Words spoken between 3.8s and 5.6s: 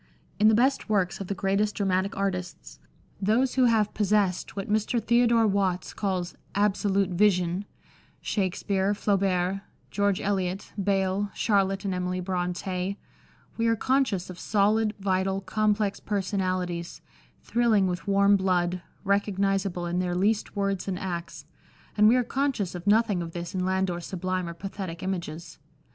possessed what Mr. Theodore